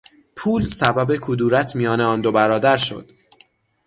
[0.35, 3.09] پول، سبب کدورت میان آن دو برادر شد.